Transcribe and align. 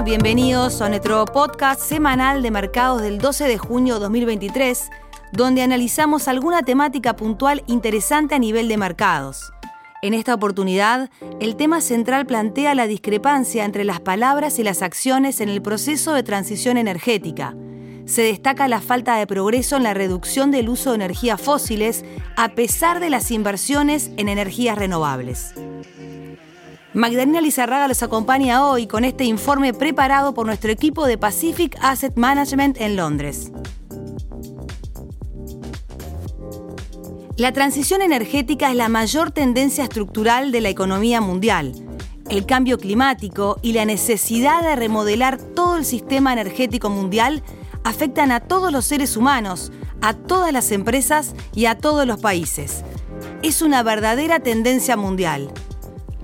Bienvenidos 0.00 0.80
a 0.80 0.88
nuestro 0.88 1.24
podcast 1.26 1.80
semanal 1.80 2.42
de 2.42 2.50
mercados 2.50 3.02
del 3.02 3.18
12 3.18 3.44
de 3.44 3.58
junio 3.58 3.94
de 3.94 4.00
2023, 4.00 4.90
donde 5.32 5.62
analizamos 5.62 6.26
alguna 6.26 6.62
temática 6.62 7.14
puntual 7.14 7.62
interesante 7.68 8.34
a 8.34 8.38
nivel 8.38 8.68
de 8.68 8.78
mercados. 8.78 9.52
En 10.00 10.14
esta 10.14 10.34
oportunidad, 10.34 11.10
el 11.40 11.54
tema 11.56 11.80
central 11.80 12.26
plantea 12.26 12.74
la 12.74 12.88
discrepancia 12.88 13.64
entre 13.64 13.84
las 13.84 14.00
palabras 14.00 14.58
y 14.58 14.64
las 14.64 14.82
acciones 14.82 15.40
en 15.40 15.50
el 15.50 15.62
proceso 15.62 16.14
de 16.14 16.24
transición 16.24 16.78
energética. 16.78 17.54
Se 18.06 18.22
destaca 18.22 18.66
la 18.66 18.80
falta 18.80 19.16
de 19.16 19.26
progreso 19.26 19.76
en 19.76 19.84
la 19.84 19.94
reducción 19.94 20.50
del 20.50 20.70
uso 20.70 20.90
de 20.90 20.96
energías 20.96 21.40
fósiles 21.40 22.04
a 22.36 22.48
pesar 22.54 22.98
de 22.98 23.10
las 23.10 23.30
inversiones 23.30 24.10
en 24.16 24.28
energías 24.28 24.76
renovables. 24.76 25.54
Magdalena 26.94 27.40
Lizarraga 27.40 27.88
los 27.88 28.02
acompaña 28.02 28.66
hoy 28.66 28.86
con 28.86 29.04
este 29.04 29.24
informe 29.24 29.72
preparado 29.72 30.34
por 30.34 30.44
nuestro 30.44 30.70
equipo 30.70 31.06
de 31.06 31.16
Pacific 31.16 31.74
Asset 31.80 32.18
Management 32.18 32.78
en 32.78 32.96
Londres. 32.96 33.50
La 37.38 37.52
transición 37.52 38.02
energética 38.02 38.70
es 38.70 38.76
la 38.76 38.90
mayor 38.90 39.30
tendencia 39.30 39.84
estructural 39.84 40.52
de 40.52 40.60
la 40.60 40.68
economía 40.68 41.22
mundial. 41.22 41.72
El 42.28 42.44
cambio 42.44 42.76
climático 42.76 43.58
y 43.62 43.72
la 43.72 43.86
necesidad 43.86 44.62
de 44.62 44.76
remodelar 44.76 45.38
todo 45.38 45.78
el 45.78 45.86
sistema 45.86 46.34
energético 46.34 46.90
mundial 46.90 47.42
afectan 47.84 48.30
a 48.32 48.40
todos 48.40 48.70
los 48.70 48.84
seres 48.84 49.16
humanos, 49.16 49.72
a 50.02 50.12
todas 50.12 50.52
las 50.52 50.70
empresas 50.72 51.34
y 51.54 51.64
a 51.64 51.78
todos 51.78 52.06
los 52.06 52.20
países. 52.20 52.84
Es 53.42 53.62
una 53.62 53.82
verdadera 53.82 54.40
tendencia 54.40 54.98
mundial 54.98 55.50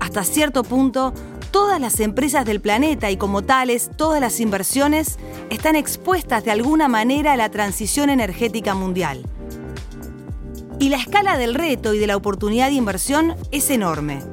hasta 0.09 0.23
cierto 0.23 0.63
punto, 0.63 1.13
todas 1.51 1.79
las 1.79 1.99
empresas 1.99 2.43
del 2.43 2.61
planeta 2.61 3.11
y 3.11 3.17
como 3.17 3.43
tales, 3.43 3.91
todas 3.95 4.19
las 4.19 4.39
inversiones 4.39 5.19
están 5.51 5.75
expuestas 5.75 6.43
de 6.43 6.49
alguna 6.49 6.87
manera 6.87 7.33
a 7.33 7.37
la 7.37 7.51
transición 7.51 8.09
energética 8.09 8.73
mundial. 8.73 9.23
Y 10.79 10.89
la 10.89 10.97
escala 10.97 11.37
del 11.37 11.53
reto 11.53 11.93
y 11.93 11.99
de 11.99 12.07
la 12.07 12.17
oportunidad 12.17 12.69
de 12.69 12.73
inversión 12.73 13.35
es 13.51 13.69
enorme. 13.69 14.23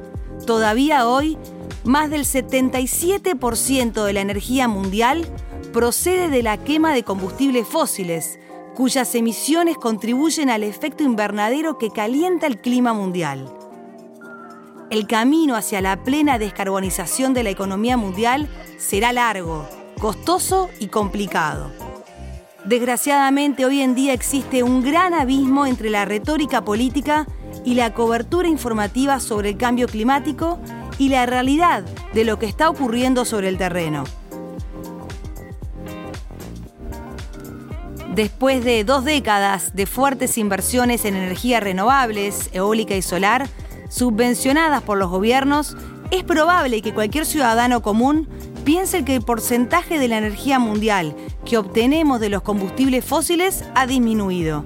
Todavía 0.47 1.07
hoy, 1.07 1.37
más 1.83 2.09
del 2.09 2.25
77% 2.25 4.03
de 4.03 4.13
la 4.13 4.21
energía 4.21 4.67
mundial 4.67 5.27
procede 5.73 6.29
de 6.29 6.41
la 6.41 6.57
quema 6.57 6.91
de 6.91 7.03
combustibles 7.03 7.67
fósiles, 7.67 8.39
cuyas 8.73 9.13
emisiones 9.13 9.77
contribuyen 9.77 10.49
al 10.49 10.63
efecto 10.63 11.03
invernadero 11.03 11.77
que 11.77 11.91
calienta 11.91 12.47
el 12.47 12.59
clima 12.61 12.93
mundial 12.93 13.56
el 14.89 15.05
camino 15.05 15.55
hacia 15.55 15.81
la 15.81 16.03
plena 16.03 16.39
descarbonización 16.39 17.33
de 17.33 17.43
la 17.43 17.49
economía 17.49 17.97
mundial 17.97 18.47
será 18.77 19.11
largo, 19.11 19.67
costoso 19.99 20.69
y 20.79 20.87
complicado. 20.87 21.71
Desgraciadamente 22.63 23.65
hoy 23.65 23.81
en 23.81 23.95
día 23.95 24.13
existe 24.13 24.63
un 24.63 24.83
gran 24.83 25.13
abismo 25.13 25.65
entre 25.65 25.89
la 25.89 26.05
retórica 26.05 26.63
política 26.63 27.27
y 27.65 27.75
la 27.75 27.93
cobertura 27.93 28.47
informativa 28.47 29.19
sobre 29.19 29.49
el 29.49 29.57
cambio 29.57 29.87
climático 29.87 30.59
y 30.97 31.09
la 31.09 31.25
realidad 31.25 31.83
de 32.13 32.25
lo 32.25 32.39
que 32.39 32.45
está 32.45 32.69
ocurriendo 32.69 33.25
sobre 33.25 33.49
el 33.49 33.57
terreno. 33.57 34.03
Después 38.15 38.65
de 38.65 38.83
dos 38.83 39.05
décadas 39.05 39.75
de 39.75 39.85
fuertes 39.85 40.37
inversiones 40.37 41.05
en 41.05 41.15
energías 41.15 41.61
renovables, 41.61 42.49
eólica 42.51 42.95
y 42.95 43.01
solar, 43.01 43.47
subvencionadas 43.89 44.81
por 44.83 44.97
los 44.97 45.09
gobiernos, 45.09 45.75
es 46.11 46.23
probable 46.23 46.81
que 46.81 46.93
cualquier 46.93 47.25
ciudadano 47.25 47.81
común 47.81 48.27
piense 48.63 49.03
que 49.03 49.15
el 49.15 49.21
porcentaje 49.21 49.99
de 49.99 50.07
la 50.07 50.17
energía 50.17 50.59
mundial 50.59 51.15
que 51.45 51.57
obtenemos 51.57 52.19
de 52.19 52.29
los 52.29 52.41
combustibles 52.41 53.03
fósiles 53.05 53.63
ha 53.75 53.87
disminuido. 53.87 54.63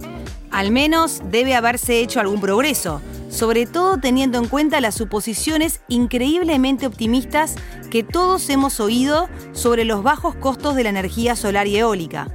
Al 0.51 0.71
menos 0.71 1.21
debe 1.31 1.55
haberse 1.55 1.99
hecho 1.99 2.19
algún 2.19 2.41
progreso, 2.41 3.01
sobre 3.29 3.65
todo 3.65 3.97
teniendo 3.97 4.37
en 4.37 4.47
cuenta 4.47 4.81
las 4.81 4.95
suposiciones 4.95 5.81
increíblemente 5.87 6.85
optimistas 6.85 7.55
que 7.89 8.03
todos 8.03 8.49
hemos 8.49 8.79
oído 8.79 9.29
sobre 9.53 9.85
los 9.85 10.03
bajos 10.03 10.35
costos 10.35 10.75
de 10.75 10.83
la 10.83 10.89
energía 10.89 11.35
solar 11.35 11.67
y 11.67 11.77
eólica. 11.77 12.27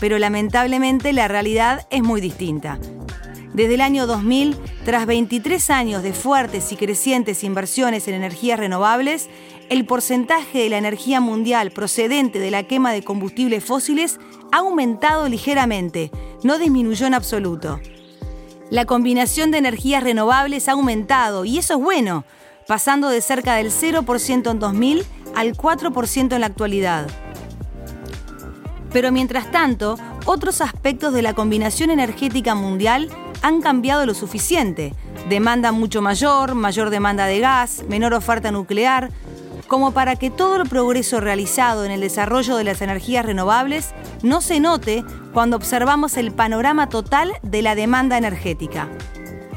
Pero 0.00 0.18
lamentablemente 0.18 1.12
la 1.12 1.28
realidad 1.28 1.86
es 1.90 2.02
muy 2.02 2.20
distinta. 2.20 2.78
Desde 3.54 3.74
el 3.74 3.80
año 3.80 4.06
2000, 4.06 4.56
tras 4.84 5.06
23 5.06 5.70
años 5.70 6.02
de 6.02 6.12
fuertes 6.12 6.70
y 6.72 6.76
crecientes 6.76 7.42
inversiones 7.42 8.06
en 8.06 8.14
energías 8.14 8.58
renovables, 8.58 9.28
el 9.70 9.84
porcentaje 9.84 10.58
de 10.58 10.68
la 10.68 10.78
energía 10.78 11.20
mundial 11.20 11.70
procedente 11.70 12.38
de 12.38 12.50
la 12.50 12.62
quema 12.62 12.92
de 12.92 13.02
combustibles 13.02 13.64
fósiles 13.64 14.18
ha 14.52 14.58
aumentado 14.58 15.28
ligeramente, 15.28 16.10
no 16.42 16.58
disminuyó 16.58 17.06
en 17.06 17.14
absoluto. 17.14 17.80
La 18.70 18.84
combinación 18.84 19.50
de 19.50 19.58
energías 19.58 20.02
renovables 20.02 20.68
ha 20.68 20.72
aumentado 20.72 21.44
y 21.44 21.58
eso 21.58 21.74
es 21.74 21.80
bueno, 21.80 22.24
pasando 22.66 23.08
de 23.08 23.22
cerca 23.22 23.54
del 23.56 23.70
0% 23.70 24.50
en 24.50 24.58
2000 24.58 25.04
al 25.34 25.56
4% 25.56 26.34
en 26.34 26.40
la 26.40 26.46
actualidad. 26.46 27.06
Pero 28.92 29.10
mientras 29.10 29.50
tanto, 29.50 29.98
otros 30.28 30.60
aspectos 30.60 31.14
de 31.14 31.22
la 31.22 31.32
combinación 31.32 31.88
energética 31.88 32.54
mundial 32.54 33.08
han 33.40 33.62
cambiado 33.62 34.04
lo 34.04 34.12
suficiente. 34.12 34.94
Demanda 35.30 35.72
mucho 35.72 36.02
mayor, 36.02 36.54
mayor 36.54 36.90
demanda 36.90 37.24
de 37.24 37.40
gas, 37.40 37.82
menor 37.88 38.12
oferta 38.12 38.50
nuclear, 38.50 39.08
como 39.68 39.92
para 39.92 40.16
que 40.16 40.28
todo 40.28 40.56
el 40.56 40.68
progreso 40.68 41.20
realizado 41.20 41.86
en 41.86 41.90
el 41.90 42.02
desarrollo 42.02 42.56
de 42.56 42.64
las 42.64 42.82
energías 42.82 43.24
renovables 43.24 43.94
no 44.22 44.42
se 44.42 44.60
note 44.60 45.02
cuando 45.32 45.56
observamos 45.56 46.18
el 46.18 46.30
panorama 46.30 46.90
total 46.90 47.32
de 47.42 47.62
la 47.62 47.74
demanda 47.74 48.18
energética. 48.18 48.90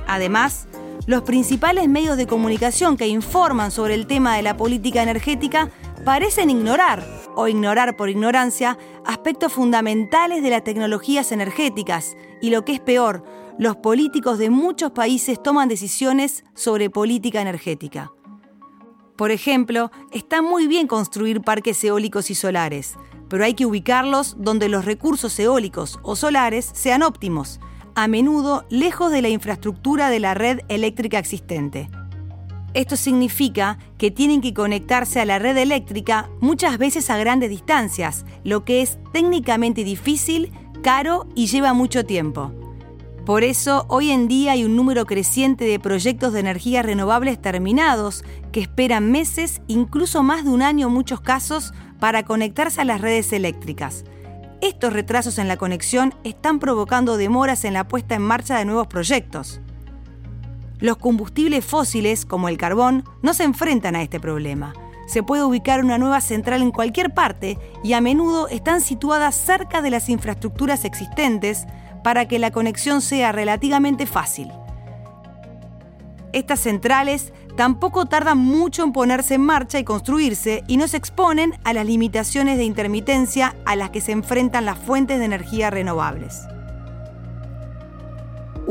Además, 0.08 0.68
los 1.06 1.24
principales 1.24 1.90
medios 1.90 2.16
de 2.16 2.28
comunicación 2.28 2.96
que 2.96 3.08
informan 3.08 3.72
sobre 3.72 3.96
el 3.96 4.08
tema 4.08 4.38
de 4.38 4.44
la 4.44 4.56
política 4.56 5.04
energética 5.04 5.70
parecen 6.06 6.50
ignorar, 6.50 7.04
o 7.36 7.48
ignorar 7.48 7.96
por 7.96 8.10
ignorancia, 8.10 8.78
aspectos 9.06 9.54
fundamentales 9.54 10.44
de 10.44 10.50
las 10.50 10.64
tecnologías 10.64 11.32
energéticas 11.32 12.16
y 12.42 12.50
lo 12.50 12.66
que 12.66 12.74
es 12.74 12.80
peor, 12.80 13.24
los 13.58 13.76
políticos 13.78 14.38
de 14.38 14.50
muchos 14.50 14.92
países 14.92 15.42
toman 15.42 15.70
decisiones 15.70 16.44
sobre 16.54 16.90
política 16.90 17.42
energética. 17.42 18.12
Por 19.16 19.32
ejemplo, 19.32 19.92
está 20.12 20.42
muy 20.42 20.68
bien 20.68 20.88
construir 20.88 21.42
parques 21.42 21.84
eólicos 21.84 22.32
y 22.32 22.36
solares, 22.36 22.96
pero 23.30 23.46
hay 23.46 23.54
que 23.54 23.66
ubicarlos 23.66 24.36
donde 24.40 24.68
los 24.68 24.84
recursos 24.84 25.38
eólicos 25.40 26.00
o 26.02 26.16
solares 26.16 26.70
sean 26.74 27.04
óptimos, 27.04 27.60
a 27.94 28.08
menudo 28.08 28.66
lejos 28.70 29.12
de 29.12 29.22
la 29.22 29.30
infraestructura 29.30 30.10
de 30.10 30.20
la 30.20 30.34
red 30.34 30.62
eléctrica 30.70 31.20
existente. 31.20 31.90
Esto 32.74 32.96
significa 32.96 33.78
que 33.98 34.12
tienen 34.12 34.40
que 34.40 34.54
conectarse 34.54 35.20
a 35.20 35.26
la 35.26 35.40
red 35.40 35.58
eléctrica 35.58 36.30
muchas 36.40 36.78
veces 36.78 37.10
a 37.10 37.18
grandes 37.18 37.50
distancias, 37.50 38.26
lo 38.46 38.64
que 38.64 38.82
es 38.82 38.98
técnicamente 39.12 39.84
difícil, 39.84 40.52
caro 40.82 41.28
y 41.36 41.48
lleva 41.48 41.74
mucho 41.74 42.06
tiempo. 42.06 42.54
Por 43.26 43.44
eso, 43.44 43.86
hoy 43.88 44.10
en 44.10 44.28
día 44.28 44.54
hay 44.54 44.64
un 44.64 44.76
número 44.76 45.06
creciente 45.06 45.66
de 45.66 45.80
proyectos 45.80 46.34
de 46.34 46.40
energías 46.40 46.86
renovables 46.86 47.40
terminados 47.40 48.24
que 48.52 48.62
esperan 48.62 49.12
meses, 49.12 49.62
incluso 49.68 50.24
más 50.24 50.44
de 50.44 50.50
un 50.50 50.62
año 50.62 50.88
en 50.88 50.94
muchos 50.94 51.22
casos, 51.22 51.74
para 52.00 52.24
conectarse 52.24 52.82
a 52.82 52.86
las 52.86 53.02
redes 53.02 53.32
eléctricas. 53.32 54.06
Estos 54.62 54.94
retrasos 54.94 55.38
en 55.38 55.48
la 55.48 55.58
conexión 55.58 56.16
están 56.24 56.60
provocando 56.60 57.18
demoras 57.18 57.64
en 57.64 57.74
la 57.74 57.88
puesta 57.88 58.16
en 58.16 58.22
marcha 58.24 58.58
de 58.58 58.66
nuevos 58.66 58.88
proyectos. 58.88 59.62
Los 60.82 60.98
combustibles 60.98 61.64
fósiles, 61.64 62.26
como 62.26 62.50
el 62.50 62.58
carbón, 62.58 63.06
no 63.22 63.34
se 63.34 63.44
enfrentan 63.44 63.96
a 63.96 64.02
este 64.02 64.20
problema. 64.20 64.74
Se 65.08 65.22
puede 65.22 65.44
ubicar 65.44 65.84
una 65.84 66.00
nueva 66.00 66.22
central 66.22 66.64
en 66.64 66.72
cualquier 66.72 67.14
parte 67.14 67.60
y 67.84 67.94
a 67.94 68.02
menudo 68.02 68.48
están 68.48 68.82
situadas 68.82 69.36
cerca 69.36 69.82
de 69.82 69.92
las 69.92 70.10
infraestructuras 70.10 70.84
existentes, 70.84 71.68
para 72.04 72.28
que 72.28 72.40
la 72.40 72.50
conexión 72.50 73.02
sea 73.02 73.32
relativamente 73.32 74.08
fácil. 74.08 74.52
Estas 76.34 76.62
centrales 76.62 77.32
tampoco 77.58 78.06
tardan 78.06 78.40
mucho 78.40 78.84
en 78.84 78.94
ponerse 78.94 79.36
en 79.36 79.42
marcha 79.42 79.78
y 79.78 79.84
construirse 79.84 80.64
y 80.68 80.78
no 80.78 80.88
se 80.88 80.98
exponen 80.98 81.54
a 81.64 81.74
las 81.74 81.86
limitaciones 81.86 82.58
de 82.58 82.64
intermitencia 82.64 83.56
a 83.66 83.76
las 83.76 83.90
que 83.90 84.02
se 84.02 84.14
enfrentan 84.14 84.66
las 84.66 84.80
fuentes 84.80 85.20
de 85.20 85.26
energía 85.26 85.70
renovables. 85.70 86.40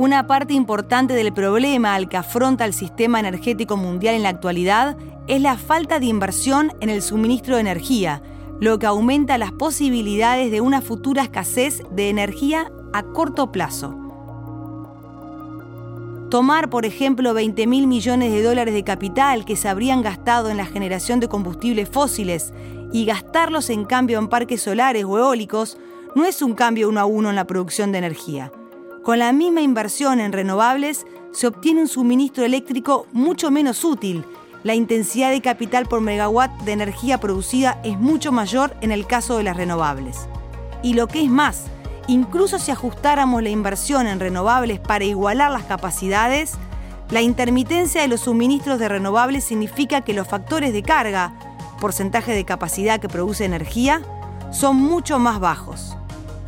Una 0.01 0.27
parte 0.27 0.55
importante 0.55 1.13
del 1.13 1.31
problema 1.31 1.95
al 1.95 2.09
que 2.09 2.17
afronta 2.17 2.65
el 2.65 2.73
sistema 2.73 3.21
energético 3.21 3.77
mundial 3.77 4.15
en 4.15 4.23
la 4.23 4.31
actualidad 4.31 4.97
es 5.27 5.43
la 5.43 5.59
falta 5.59 6.01
de 6.01 6.07
inversión 6.07 6.73
en 6.81 6.89
el 6.89 7.03
suministro 7.03 7.57
de 7.57 7.61
energía, 7.61 8.23
lo 8.61 8.79
que 8.79 8.87
aumenta 8.87 9.37
las 9.37 9.53
posibilidades 9.53 10.51
de 10.51 10.63
una 10.63 10.81
futura 10.81 11.23
escasez 11.23 11.83
de 11.91 12.09
energía 12.09 12.73
a 12.95 13.03
corto 13.03 13.53
plazo. 13.53 13.95
Tomar, 16.31 16.71
por 16.71 16.87
ejemplo, 16.87 17.35
20 17.35 17.67
mil 17.67 17.87
millones 17.87 18.33
de 18.33 18.43
dólares 18.43 18.73
de 18.73 18.85
capital 18.85 19.45
que 19.45 19.55
se 19.55 19.69
habrían 19.69 20.01
gastado 20.01 20.49
en 20.49 20.57
la 20.57 20.65
generación 20.65 21.21
de 21.21 21.29
combustibles 21.29 21.91
fósiles 21.91 22.55
y 22.91 23.05
gastarlos 23.05 23.69
en 23.69 23.85
cambio 23.85 24.19
en 24.19 24.29
parques 24.29 24.63
solares 24.63 25.05
o 25.05 25.19
eólicos 25.19 25.77
no 26.17 26.25
es 26.25 26.41
un 26.41 26.55
cambio 26.55 26.89
uno 26.89 27.01
a 27.01 27.05
uno 27.05 27.29
en 27.29 27.37
la 27.37 27.47
producción 27.47 27.93
de 27.93 27.99
energía. 27.99 28.51
Con 29.11 29.19
la 29.19 29.33
misma 29.33 29.61
inversión 29.61 30.21
en 30.21 30.33
renovables 30.33 31.05
se 31.33 31.49
obtiene 31.49 31.81
un 31.81 31.89
suministro 31.89 32.45
eléctrico 32.45 33.09
mucho 33.11 33.51
menos 33.51 33.83
útil. 33.83 34.25
La 34.63 34.77
intensidad 34.77 35.31
de 35.31 35.41
capital 35.41 35.87
por 35.87 36.01
megawatt 36.01 36.53
de 36.61 36.71
energía 36.71 37.19
producida 37.19 37.81
es 37.83 37.99
mucho 37.99 38.31
mayor 38.31 38.73
en 38.83 38.93
el 38.93 39.09
caso 39.09 39.37
de 39.37 39.43
las 39.43 39.57
renovables. 39.57 40.29
Y 40.85 40.95
lo 40.95 41.09
que 41.09 41.25
es 41.25 41.29
más, 41.29 41.65
incluso 42.07 42.61
si 42.61 42.71
ajustáramos 42.71 43.43
la 43.43 43.49
inversión 43.49 44.07
en 44.07 44.21
renovables 44.21 44.79
para 44.79 45.05
igualar 45.05 45.51
las 45.51 45.65
capacidades, 45.65 46.53
la 47.11 47.21
intermitencia 47.21 48.03
de 48.03 48.07
los 48.07 48.21
suministros 48.21 48.79
de 48.79 48.89
renovables 48.89 49.43
significa 49.43 50.03
que 50.03 50.15
los 50.15 50.29
factores 50.29 50.73
de 50.73 50.85
carga, 50.85 51.35
porcentaje 51.81 52.33
de 52.33 52.45
capacidad 52.45 53.01
que 53.01 53.09
produce 53.09 53.45
energía, 53.45 54.03
son 54.53 54.77
mucho 54.77 55.19
más 55.19 55.41
bajos. 55.41 55.97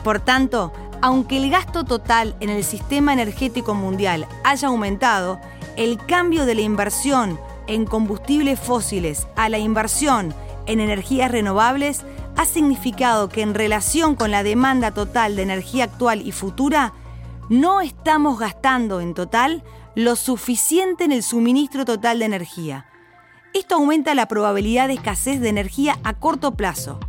Por 0.05 0.21
tanto, 0.21 0.73
aunque 1.03 1.37
el 1.37 1.51
gasto 1.51 1.85
total 1.85 2.35
en 2.41 2.49
el 2.49 2.65
sistema 2.65 3.13
energético 3.13 3.75
mundial 3.75 4.27
haya 4.45 4.69
aumentado, 4.69 5.41
el 5.77 5.99
cambio 5.99 6.47
de 6.47 6.55
la 6.55 6.61
inversión 6.63 7.39
en 7.67 7.85
combustibles 7.85 8.59
fósiles 8.59 9.27
a 9.37 9.49
la 9.49 9.59
inversión 9.59 10.33
en 10.67 10.81
energías 10.81 11.31
renovables 11.31 12.03
ha 12.37 12.45
significado 12.45 13.29
que 13.29 13.43
en 13.43 13.55
relación 13.55 14.15
con 14.15 14.31
la 14.31 14.45
demanda 14.45 14.93
total 14.93 15.37
de 15.37 15.43
energía 15.43 15.85
actual 15.85 16.23
y 16.27 16.33
futura, 16.33 16.93
no 17.49 17.81
estamos 17.81 18.39
gastando 18.39 19.01
en 19.01 19.15
total 19.15 19.65
lo 19.95 20.17
suficiente 20.17 21.05
en 21.05 21.13
el 21.13 21.23
suministro 21.23 21.85
total 21.85 22.21
de 22.21 22.27
energía. 22.27 22.87
Esto 23.55 23.75
aumenta 23.75 24.15
la 24.15 24.27
probabilidad 24.27 24.87
de 24.87 24.95
escasez 24.95 25.41
de 25.41 25.49
energía 25.49 25.99
a 26.05 26.15
corto 26.15 26.53
plazo. 26.53 27.01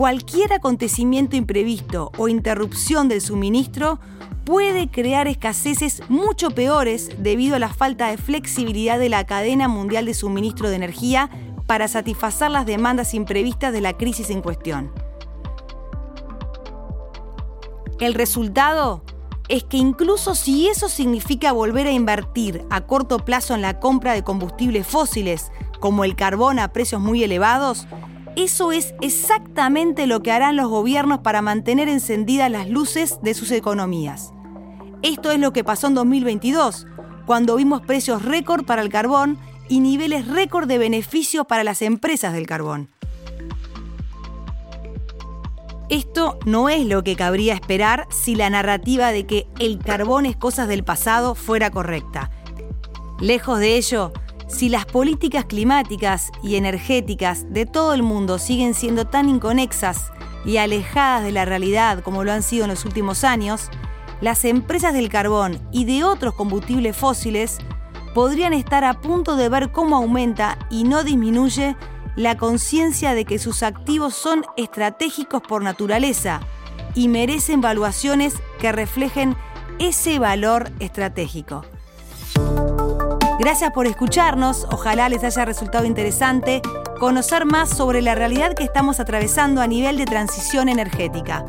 Cualquier 0.00 0.54
acontecimiento 0.54 1.36
imprevisto 1.36 2.10
o 2.16 2.28
interrupción 2.28 3.08
del 3.08 3.20
suministro 3.20 4.00
puede 4.46 4.90
crear 4.90 5.28
escaseces 5.28 6.02
mucho 6.08 6.52
peores 6.52 7.10
debido 7.18 7.56
a 7.56 7.58
la 7.58 7.68
falta 7.68 8.08
de 8.08 8.16
flexibilidad 8.16 8.98
de 8.98 9.10
la 9.10 9.26
cadena 9.26 9.68
mundial 9.68 10.06
de 10.06 10.14
suministro 10.14 10.70
de 10.70 10.76
energía 10.76 11.28
para 11.66 11.86
satisfacer 11.86 12.50
las 12.50 12.64
demandas 12.64 13.12
imprevistas 13.12 13.74
de 13.74 13.82
la 13.82 13.98
crisis 13.98 14.30
en 14.30 14.40
cuestión. 14.40 14.90
El 17.98 18.14
resultado 18.14 19.02
es 19.48 19.64
que 19.64 19.76
incluso 19.76 20.34
si 20.34 20.68
eso 20.68 20.88
significa 20.88 21.52
volver 21.52 21.86
a 21.86 21.92
invertir 21.92 22.64
a 22.70 22.86
corto 22.86 23.18
plazo 23.18 23.54
en 23.54 23.60
la 23.60 23.80
compra 23.80 24.14
de 24.14 24.24
combustibles 24.24 24.86
fósiles, 24.86 25.52
como 25.78 26.04
el 26.04 26.16
carbón 26.16 26.58
a 26.58 26.72
precios 26.72 27.02
muy 27.02 27.22
elevados, 27.22 27.86
eso 28.36 28.72
es 28.72 28.94
exactamente 29.00 30.06
lo 30.06 30.22
que 30.22 30.32
harán 30.32 30.56
los 30.56 30.68
gobiernos 30.68 31.20
para 31.20 31.42
mantener 31.42 31.88
encendidas 31.88 32.50
las 32.50 32.68
luces 32.68 33.18
de 33.22 33.34
sus 33.34 33.50
economías. 33.50 34.32
Esto 35.02 35.30
es 35.30 35.38
lo 35.38 35.52
que 35.52 35.64
pasó 35.64 35.86
en 35.86 35.94
2022, 35.94 36.86
cuando 37.26 37.56
vimos 37.56 37.82
precios 37.82 38.24
récord 38.24 38.64
para 38.64 38.82
el 38.82 38.88
carbón 38.88 39.38
y 39.68 39.80
niveles 39.80 40.28
récord 40.28 40.68
de 40.68 40.78
beneficios 40.78 41.46
para 41.46 41.64
las 41.64 41.80
empresas 41.82 42.32
del 42.32 42.46
carbón. 42.46 42.90
Esto 45.88 46.38
no 46.44 46.68
es 46.68 46.86
lo 46.86 47.02
que 47.02 47.16
cabría 47.16 47.54
esperar 47.54 48.06
si 48.10 48.36
la 48.36 48.48
narrativa 48.48 49.10
de 49.10 49.26
que 49.26 49.48
el 49.58 49.78
carbón 49.78 50.24
es 50.24 50.36
cosas 50.36 50.68
del 50.68 50.84
pasado 50.84 51.34
fuera 51.34 51.70
correcta. 51.70 52.30
Lejos 53.18 53.58
de 53.58 53.76
ello, 53.76 54.12
si 54.50 54.68
las 54.68 54.84
políticas 54.84 55.44
climáticas 55.44 56.30
y 56.42 56.56
energéticas 56.56 57.50
de 57.52 57.66
todo 57.66 57.94
el 57.94 58.02
mundo 58.02 58.38
siguen 58.38 58.74
siendo 58.74 59.06
tan 59.06 59.28
inconexas 59.28 60.12
y 60.44 60.56
alejadas 60.56 61.22
de 61.22 61.32
la 61.32 61.44
realidad 61.44 62.02
como 62.02 62.24
lo 62.24 62.32
han 62.32 62.42
sido 62.42 62.64
en 62.64 62.70
los 62.70 62.84
últimos 62.84 63.24
años, 63.24 63.70
las 64.20 64.44
empresas 64.44 64.92
del 64.92 65.08
carbón 65.08 65.58
y 65.72 65.84
de 65.84 66.04
otros 66.04 66.34
combustibles 66.34 66.96
fósiles 66.96 67.58
podrían 68.14 68.52
estar 68.52 68.84
a 68.84 69.00
punto 69.00 69.36
de 69.36 69.48
ver 69.48 69.70
cómo 69.70 69.96
aumenta 69.96 70.58
y 70.68 70.84
no 70.84 71.04
disminuye 71.04 71.76
la 72.16 72.36
conciencia 72.36 73.14
de 73.14 73.24
que 73.24 73.38
sus 73.38 73.62
activos 73.62 74.14
son 74.14 74.44
estratégicos 74.56 75.42
por 75.42 75.62
naturaleza 75.62 76.40
y 76.94 77.08
merecen 77.08 77.60
valuaciones 77.60 78.34
que 78.58 78.72
reflejen 78.72 79.36
ese 79.78 80.18
valor 80.18 80.70
estratégico. 80.80 81.64
Gracias 83.40 83.72
por 83.72 83.86
escucharnos, 83.86 84.66
ojalá 84.70 85.08
les 85.08 85.24
haya 85.24 85.46
resultado 85.46 85.86
interesante 85.86 86.60
conocer 86.98 87.46
más 87.46 87.74
sobre 87.74 88.02
la 88.02 88.14
realidad 88.14 88.52
que 88.52 88.64
estamos 88.64 89.00
atravesando 89.00 89.62
a 89.62 89.66
nivel 89.66 89.96
de 89.96 90.04
transición 90.04 90.68
energética. 90.68 91.46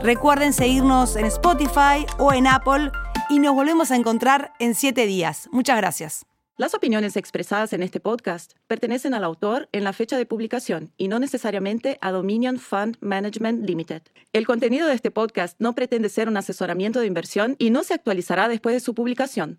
Recuerden 0.00 0.52
seguirnos 0.52 1.16
en 1.16 1.26
Spotify 1.26 2.06
o 2.18 2.32
en 2.32 2.46
Apple 2.46 2.92
y 3.28 3.40
nos 3.40 3.52
volvemos 3.52 3.90
a 3.90 3.96
encontrar 3.96 4.52
en 4.60 4.76
siete 4.76 5.06
días. 5.06 5.48
Muchas 5.50 5.76
gracias. 5.76 6.24
Las 6.56 6.72
opiniones 6.72 7.16
expresadas 7.16 7.72
en 7.72 7.82
este 7.82 7.98
podcast 7.98 8.52
pertenecen 8.68 9.12
al 9.12 9.24
autor 9.24 9.68
en 9.72 9.82
la 9.82 9.92
fecha 9.92 10.16
de 10.16 10.26
publicación 10.26 10.92
y 10.96 11.08
no 11.08 11.18
necesariamente 11.18 11.98
a 12.00 12.12
Dominion 12.12 12.60
Fund 12.60 12.96
Management 13.00 13.68
Limited. 13.68 14.02
El 14.32 14.46
contenido 14.46 14.86
de 14.86 14.94
este 14.94 15.10
podcast 15.10 15.60
no 15.60 15.74
pretende 15.74 16.10
ser 16.10 16.28
un 16.28 16.36
asesoramiento 16.36 17.00
de 17.00 17.06
inversión 17.06 17.56
y 17.58 17.70
no 17.70 17.82
se 17.82 17.94
actualizará 17.94 18.46
después 18.46 18.76
de 18.76 18.78
su 18.78 18.94
publicación. 18.94 19.58